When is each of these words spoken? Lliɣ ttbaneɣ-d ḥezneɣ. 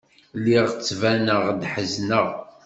Lliɣ 0.37 0.65
ttbaneɣ-d 0.71 1.61
ḥezneɣ. 1.73 2.27